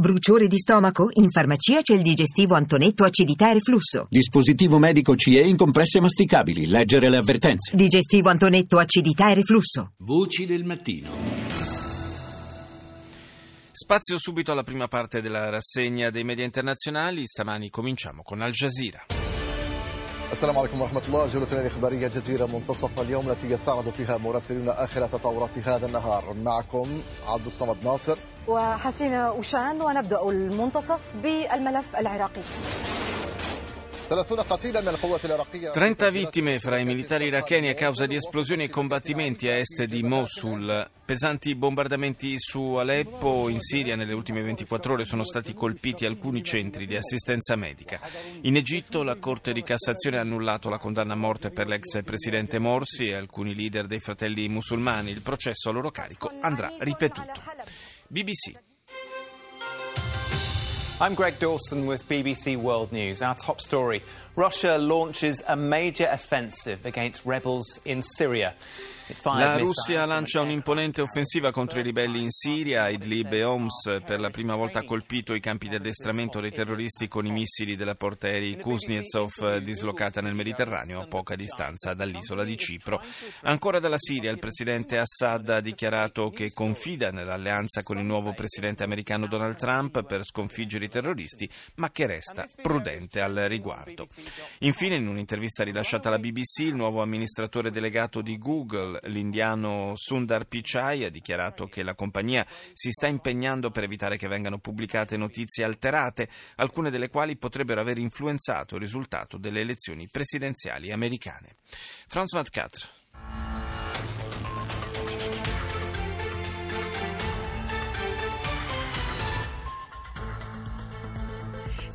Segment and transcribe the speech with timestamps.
[0.00, 1.08] Bruciore di stomaco?
[1.14, 4.06] In farmacia c'è il digestivo Antonetto acidità e reflusso.
[4.08, 6.68] Dispositivo medico CE in compresse masticabili.
[6.68, 7.74] Leggere le avvertenze.
[7.74, 9.94] Digestivo Antonetto acidità e reflusso.
[9.96, 11.10] Voci del mattino.
[13.72, 17.26] Spazio subito alla prima parte della rassegna dei media internazionali.
[17.26, 19.04] Stamani cominciamo con Al Jazeera.
[20.32, 21.26] السلام عليكم ورحمة الله.
[21.26, 26.34] جولتنا الإخبارية جزيرة منتصف اليوم التي يستعرض فيها مراسلون آخر تطورات هذا النهار.
[26.42, 28.18] معكم عبد الصمد ناصر.
[28.48, 32.42] وحسين أوشان ونبدأ المنتصف بالملف العراقي.
[35.70, 40.02] 30 vittime fra i militari iracheni a causa di esplosioni e combattimenti a est di
[40.02, 40.88] Mosul.
[41.04, 43.50] Pesanti bombardamenti su Aleppo.
[43.50, 48.00] In Siria nelle ultime 24 ore sono stati colpiti alcuni centri di assistenza medica.
[48.42, 52.58] In Egitto la Corte di Cassazione ha annullato la condanna a morte per l'ex presidente
[52.58, 55.10] Morsi e alcuni leader dei fratelli musulmani.
[55.10, 57.42] Il processo a loro carico andrà ripetuto.
[58.06, 58.67] BBC.
[61.00, 63.22] I'm Greg Dawson with BBC World News.
[63.22, 64.02] Our top story
[64.34, 68.54] Russia launches a major offensive against rebels in Syria.
[69.22, 72.88] La Russia lancia un'imponente offensiva contro i ribelli in Siria.
[72.88, 77.08] Idlib e Homs per la prima volta ha colpito i campi di addestramento dei terroristi
[77.08, 83.00] con i missili della portaerei Kuznetsov dislocata nel Mediterraneo a poca distanza dall'isola di Cipro.
[83.42, 88.82] Ancora dalla Siria, il presidente Assad ha dichiarato che confida nell'alleanza con il nuovo presidente
[88.82, 94.04] americano Donald Trump per sconfiggere i terroristi, ma che resta prudente al riguardo.
[94.60, 101.04] Infine, in un'intervista rilasciata alla BBC, il nuovo amministratore delegato di Google, l'indiano Sundar Pichai
[101.04, 106.28] ha dichiarato che la compagnia si sta impegnando per evitare che vengano pubblicate notizie alterate,
[106.56, 111.56] alcune delle quali potrebbero aver influenzato il risultato delle elezioni presidenziali americane.
[112.06, 113.67] France 24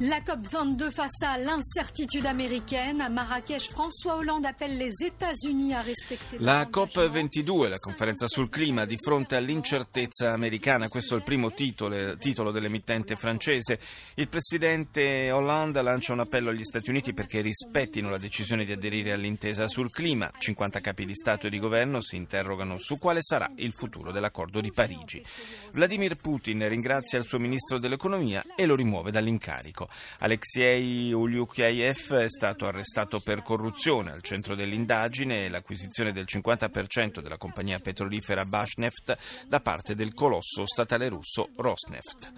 [0.05, 6.39] La COP22 face à l'incertitude américaine, à Marrakech, François Hollande appelle les États-Unis à respecter
[6.39, 12.17] La COP22, la conferenza sul clima, di fronte all'incertezza americana, questo è il primo titolo,
[12.17, 13.79] titolo dell'emittente francese.
[14.15, 19.13] Il presidente Hollande lancia un appello agli Stati Uniti perché rispettino la decisione di aderire
[19.13, 20.29] all'intesa sul clima.
[20.37, 24.59] 50 capi di Stato e di governo si interrogano su quale sarà il futuro dell'accordo
[24.59, 25.23] di Parigi.
[25.71, 29.91] Vladimir Putin ringrazia il suo ministro dell'economia e lo rimuove dall'incarico.
[30.19, 37.37] Alexei Ulyukayev è stato arrestato per corruzione al centro dell'indagine e l'acquisizione del 50% della
[37.37, 39.17] compagnia petrolifera Bashneft
[39.47, 42.31] da parte del colosso statale russo Rosneft.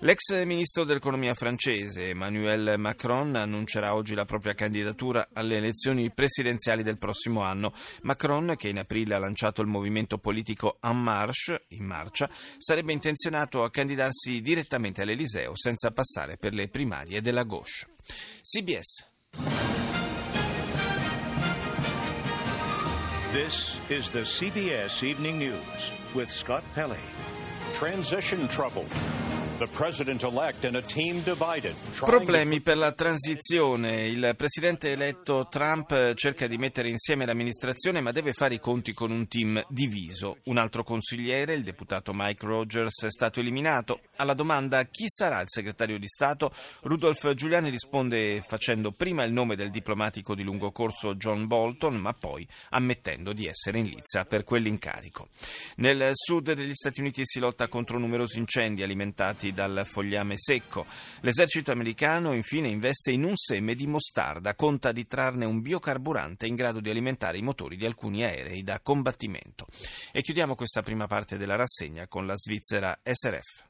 [0.00, 6.98] L'ex ministro dell'economia francese Emmanuel Macron annuncerà oggi la propria candidatura alle elezioni presidenziali del
[6.98, 7.72] prossimo anno.
[8.02, 13.64] Macron, che in aprile ha lanciato il movimento politico En Marche, in marcia, sarebbe intenzionato
[13.64, 17.86] a candidarsi direttamente all'Eliseo senza passare per le primarie primarie della gauche.
[18.42, 19.04] CBS.
[23.32, 26.96] This is the CBS Evening News with Scott Pelley.
[27.72, 28.86] Transition trouble.
[32.04, 34.06] Problemi per la transizione.
[34.06, 39.10] Il presidente eletto Trump cerca di mettere insieme l'amministrazione ma deve fare i conti con
[39.10, 40.36] un team diviso.
[40.44, 44.00] Un altro consigliere, il deputato Mike Rogers, è stato eliminato.
[44.18, 46.52] Alla domanda chi sarà il segretario di Stato,
[46.82, 52.12] Rudolph Giuliani risponde facendo prima il nome del diplomatico di lungo corso John Bolton ma
[52.12, 55.26] poi ammettendo di essere in lizza per quell'incarico.
[55.78, 60.86] Nel sud degli Stati Uniti si lotta contro numerosi incendi alimentati dal fogliame secco.
[61.20, 66.54] L'esercito americano infine investe in un seme di mostarda, conta di trarne un biocarburante in
[66.54, 69.66] grado di alimentare i motori di alcuni aerei da combattimento.
[70.12, 73.67] E chiudiamo questa prima parte della rassegna con la Svizzera SRF.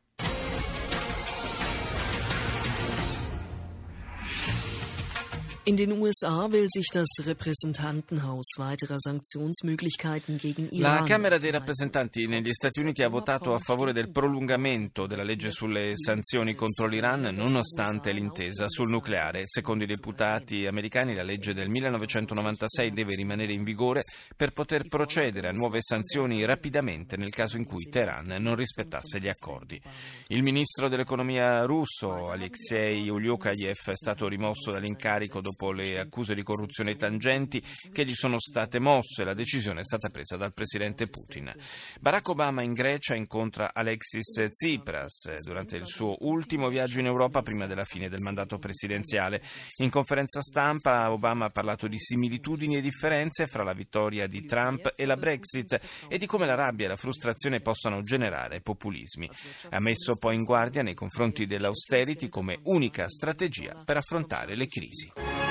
[5.68, 11.00] In den USA will sich das Repräsentantenhaus weitere Sanktionsmöglichkeiten gegen Iran.
[11.00, 15.50] La Camera dei rappresentanti negli Stati Uniti ha votato a favore del prolungamento della legge
[15.50, 19.42] sulle sanzioni contro l'Iran nonostante l'intesa sul nucleare.
[19.44, 24.04] Secondo i deputati americani la legge del 1996 deve rimanere in vigore
[24.34, 29.28] per poter procedere a nuove sanzioni rapidamente nel caso in cui Teheran non rispettasse gli
[29.28, 29.78] accordi.
[30.28, 36.44] Il ministro dell'economia russo Alexei Ulyukayev è stato rimosso dall'incarico dopo dopo le accuse di
[36.44, 37.60] corruzione tangenti
[37.92, 39.24] che gli sono state mosse.
[39.24, 41.52] La decisione è stata presa dal presidente Putin.
[42.00, 47.66] Barack Obama in Grecia incontra Alexis Tsipras durante il suo ultimo viaggio in Europa prima
[47.66, 49.42] della fine del mandato presidenziale.
[49.78, 54.92] In conferenza stampa Obama ha parlato di similitudini e differenze fra la vittoria di Trump
[54.94, 59.28] e la Brexit e di come la rabbia e la frustrazione possano generare populismi.
[59.70, 65.47] Ha messo poi in guardia nei confronti dell'austerity come unica strategia per affrontare le crisi.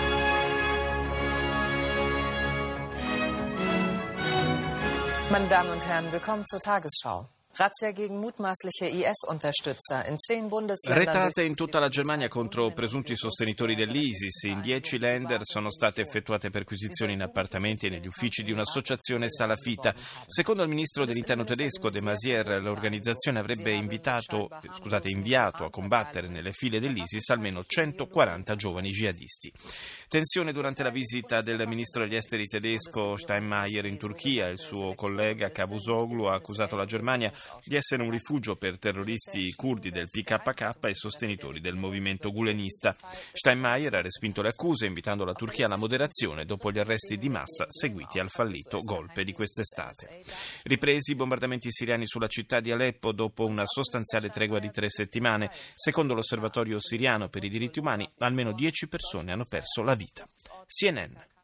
[5.30, 7.28] Meine Damen und Herren, willkommen zur Tagesschau.
[7.60, 11.08] Razzia gegen mutmaßliche IS-Unterstützer in zehn Bundesländern.
[11.08, 14.44] Retate in tutta la Germania contro presunti sostenitori dell'ISIS.
[14.44, 19.92] In dieci länder sono state effettuate perquisizioni in appartamenti e negli uffici di un'associazione salafita.
[20.28, 26.52] Secondo il ministro dell'interno tedesco De Maizière, l'organizzazione avrebbe invitato, scusate, inviato a combattere nelle
[26.52, 29.52] file dell'ISIS almeno 140 giovani jihadisti.
[30.08, 34.48] Tensione durante la visita del ministro degli esteri tedesco Steinmeier in Turchia.
[34.48, 37.34] Il suo collega Cavusoglu ha accusato la Germania
[37.64, 42.96] di essere un rifugio per terroristi curdi del PKK e sostenitori del movimento gulenista.
[43.34, 47.66] Steinmeier ha respinto le accuse invitando la Turchia alla moderazione dopo gli arresti di massa
[47.70, 50.24] seguiti al fallito golpe di quest'estate.
[50.64, 55.52] Ripresi i bombardamenti siriani sulla città di Aleppo dopo una sostanziale tregua di tre settimane.
[55.76, 60.28] Secondo l'osservatorio siriano per i diritti umani, almeno dieci persone hanno perso la vita.
[60.68, 61.37] CNN.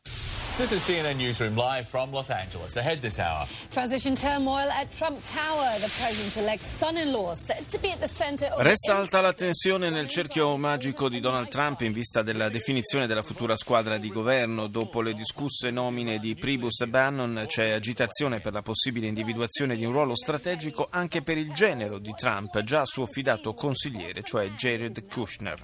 [0.55, 2.75] This is CNN Newsroom live from Los Angeles.
[2.75, 3.47] Ahead this hour.
[3.71, 5.79] Transition turmoil at Trump Tower.
[5.79, 10.07] The president-elect's son-in-law said to be at the center of Resta alta la tensione nel
[10.07, 14.67] cerchio magico di Donald Trump in vista della definizione della futura squadra di governo.
[14.67, 19.85] Dopo le discusse nomine di Pribus e Bannon c'è agitazione per la possibile individuazione di
[19.85, 25.07] un ruolo strategico anche per il genero di Trump, già suo fidato consigliere, cioè Jared
[25.07, 25.59] Kushner.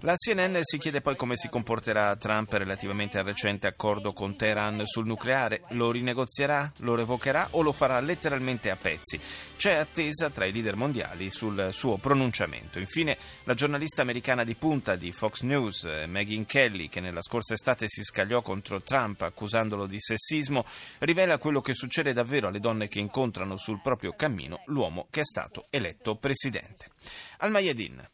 [0.00, 4.85] La CNN si chiede poi come si comporterà Trump relativamente al recente accordo con Teheran
[4.85, 5.63] sul nucleare.
[5.69, 9.19] Lo rinegozierà, lo revocherà o lo farà letteralmente a pezzi?
[9.57, 12.77] C'è attesa tra i leader mondiali sul suo pronunciamento.
[12.79, 17.87] Infine, la giornalista americana di punta di Fox News, Megyn Kelly, che nella scorsa estate
[17.87, 20.65] si scagliò contro Trump accusandolo di sessismo,
[20.99, 25.25] rivela quello che succede davvero alle donne che incontrano sul proprio cammino l'uomo che è
[25.25, 26.91] stato eletto presidente.
[27.39, 28.07] Al Mayadin.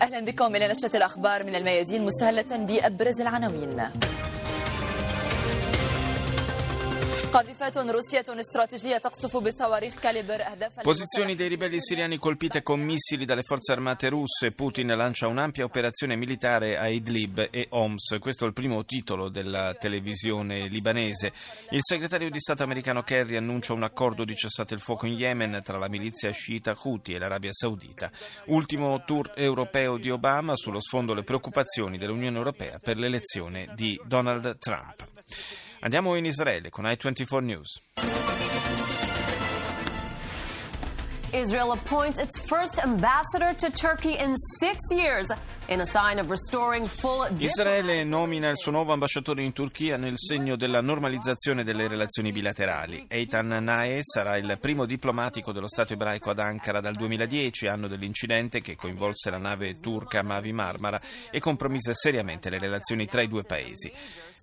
[0.00, 3.90] اهلا بكم الى نشره الاخبار من الميادين مستهله بابرز العناوين
[10.81, 14.53] Posizioni dei ribelli siriani colpite con missili dalle forze armate russe.
[14.53, 18.15] Putin lancia un'ampia operazione militare a Idlib e Homs.
[18.21, 21.33] Questo è il primo titolo della televisione libanese.
[21.71, 25.59] Il segretario di Stato americano Kerry annuncia un accordo di cessate il fuoco in Yemen
[25.61, 28.09] tra la milizia sciita Houthi e l'Arabia Saudita.
[28.45, 34.57] Ultimo tour europeo di Obama sullo sfondo le preoccupazioni dell'Unione Europea per l'elezione di Donald
[34.57, 35.03] Trump.
[35.85, 37.79] Andiamo in Israele con i24 News.
[41.31, 45.27] Israel appoints its first ambassador to Turkey in six years.
[47.39, 53.05] Israele nomina il suo nuovo ambasciatore in Turchia nel segno della normalizzazione delle relazioni bilaterali.
[53.09, 58.61] Eitan Nae sarà il primo diplomatico dello Stato ebraico ad Ankara dal 2010, anno dell'incidente
[58.61, 61.01] che coinvolse la nave turca Mavi Marmara
[61.31, 63.91] e compromise seriamente le relazioni tra i due paesi.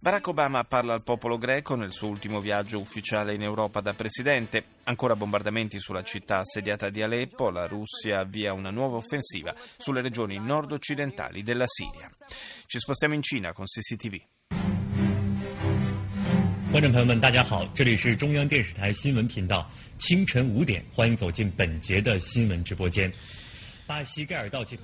[0.03, 4.65] Barack Obama parla al popolo greco nel suo ultimo viaggio ufficiale in Europa da presidente.
[4.85, 10.41] Ancora bombardamenti sulla città assediata di Aleppo, la Russia avvia una nuova offensiva sulle regioni
[10.41, 12.10] nord-occidentali della Siria.
[12.66, 14.22] Ci spostiamo in Cina con CCTV.
[16.70, 23.12] 观众朋友们，大家好，这里是中央电视台新闻频道，清晨五点，欢迎走进本节的新闻直播间。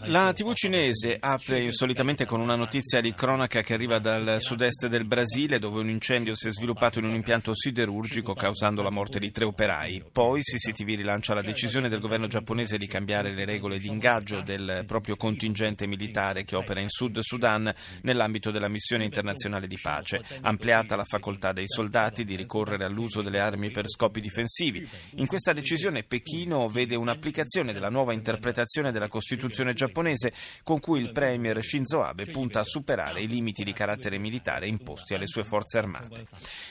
[0.04, 5.06] La TV cinese apre insolitamente con una notizia di cronaca che arriva dal sud-est del
[5.06, 9.30] Brasile dove un incendio si è sviluppato in un impianto siderurgico causando la morte di
[9.30, 10.04] tre operai.
[10.12, 14.84] Poi CCTV rilancia la decisione del governo giapponese di cambiare le regole di ingaggio del
[14.86, 20.96] proprio contingente militare che opera in Sud Sudan nell'ambito della missione internazionale di pace, ampliata
[20.96, 24.86] la facoltà dei soldati di ricorrere all'uso delle armi per scopi difensivi.
[25.16, 30.32] In questa decisione Pechino vede un'applicazione della nuova interpretazione della Costituzione giapponese
[30.64, 35.14] con cui il premier Shinzo Abe punta a superare i limiti di carattere militare imposti
[35.14, 36.26] alle sue forze armate.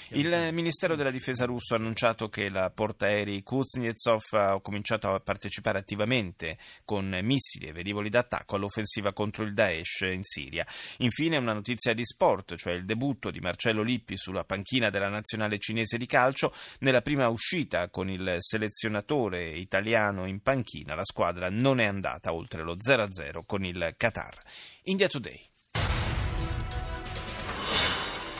[0.10, 5.80] Il Ministero della Difesa russo ha annunciato che la portaerei Kuznetsov ha cominciato a partecipare
[5.80, 10.66] attivamente con missili e velivoli d'attacco all'offensiva contro il Daesh in Siria.
[10.98, 15.60] Infine una notizia di sport, cioè il debutto di Marcello Lippi sulla panchina della nazionale
[15.60, 21.80] cinese di calcio nella prima uscita con il selezionatore italiano in panchina la squadra non
[21.80, 24.42] è andata oltre lo 0-0 con il Qatar.
[24.84, 25.46] India Today.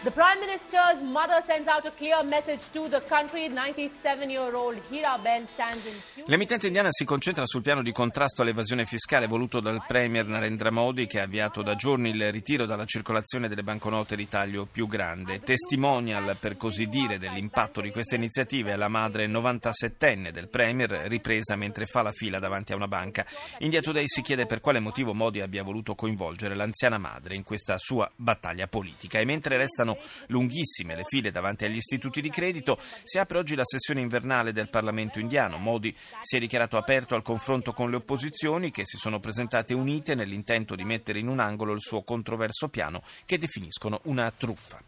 [0.08, 3.50] The Prime Minister's mother sends out a clear message to the country.
[3.50, 9.28] 97-year-old Hira Ben stands in L'emittente indiana si concentra sul piano di contrasto all'evasione fiscale
[9.28, 13.64] voluto dal Premier Narendra Modi che ha avviato da giorni il ritiro dalla circolazione delle
[13.64, 15.42] banconote di taglio più grande.
[15.42, 21.58] Testimonial, per così dire, dell'impatto di queste iniziative è la madre 97enne del Premier ripresa
[21.58, 23.26] mentre fa la fila davanti a una banca.
[23.58, 27.78] India Today si chiede per quale motivo Modi abbia voluto coinvolgere l'anziana madre in questa
[27.78, 29.20] sua battaglia politica.
[29.20, 29.96] E mentre restano
[30.28, 34.70] lunghissime le file davanti agli istituti di credito, si apre oggi la sessione invernale del
[34.70, 35.58] Parlamento indiano.
[35.58, 40.16] Modi si è dichiarato aperto al confronto con le opposizioni che si sono presentate unite
[40.16, 44.82] nell'intento di mettere in un angolo il suo controverso piano che definiscono una truffa.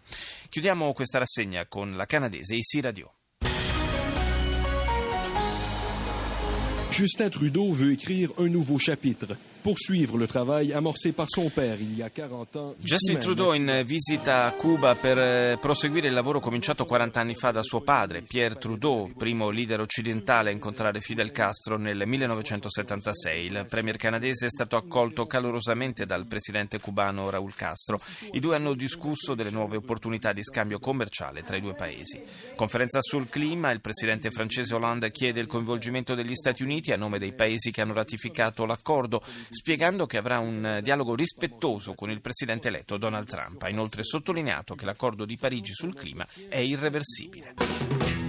[0.50, 3.14] Chiudiamo questa rassegna con la canadese Isi Radio.
[6.90, 11.98] Justin Trudeau veut écrire un nouveau chapitre, poursuivre le travail amorcé par son père il
[11.98, 12.76] y a 40 ans.
[12.80, 17.52] Justin Trudeau in visita a Cuba per eh, proseguire il lavoro cominciato 40 anni fa
[17.52, 23.46] da suo padre, Pierre Trudeau, primo leader occidentale a incontrare Fidel Castro nel 1976.
[23.46, 27.98] Il premier canadese è stato accolto calorosamente dal presidente cubano Raúl Castro.
[28.32, 32.22] I due hanno discusso delle nuove opportunità di scambio commerciale tra i due paesi.
[32.56, 37.20] Conferenza sul clima, il presidente francese Hollande chiede il coinvolgimento degli Stati Uniti a nome
[37.20, 42.68] dei paesi che hanno ratificato l'accordo, spiegando che avrà un dialogo rispettoso con il presidente
[42.68, 43.62] eletto Donald Trump.
[43.64, 48.29] Ha inoltre sottolineato che l'accordo di Parigi sul clima è irreversibile.